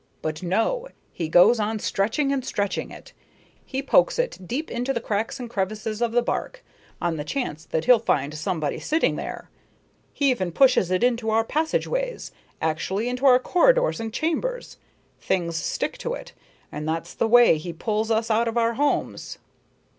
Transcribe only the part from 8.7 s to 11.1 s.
sitting there. He even pushes it